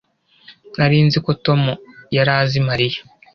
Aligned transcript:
nari 0.77 0.97
nzi 1.05 1.19
ko 1.25 1.31
tom 1.45 1.61
yari 2.15 2.31
azi 2.41 2.59
mariya 2.67 2.99